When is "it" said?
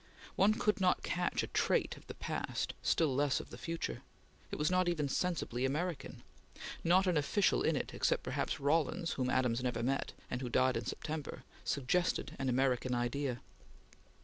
4.49-4.55, 7.75-7.93